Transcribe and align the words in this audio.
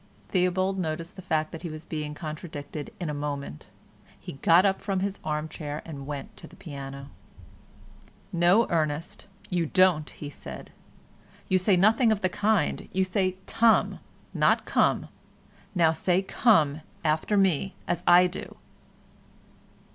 Theobald 0.29 0.79
noticed 0.79 1.15
the 1.15 1.21
fact 1.21 1.51
that 1.51 1.61
he 1.61 1.69
was 1.69 1.85
being 1.85 2.15
contradicted 2.15 2.91
in 2.99 3.07
a 3.07 3.13
moment. 3.13 3.67
He 4.19 4.31
got 4.33 4.65
up 4.65 4.81
from 4.81 5.01
his 5.01 5.19
arm 5.23 5.47
chair 5.47 5.83
and 5.85 6.07
went 6.07 6.35
to 6.37 6.47
the 6.47 6.55
piano. 6.55 7.11
"No, 8.33 8.65
Ernest, 8.71 9.27
you 9.51 9.67
don't," 9.67 10.09
he 10.09 10.31
said, 10.31 10.71
"you 11.47 11.59
say 11.59 11.77
nothing 11.77 12.11
of 12.11 12.21
the 12.21 12.29
kind, 12.29 12.89
you 12.91 13.03
say 13.03 13.35
'tum,' 13.45 13.99
not 14.33 14.65
'come.' 14.65 15.07
Now 15.75 15.93
say 15.93 16.23
'come' 16.23 16.81
after 17.05 17.37
me, 17.37 17.75
as 17.87 18.01
I 18.07 18.25
do." 18.25 18.57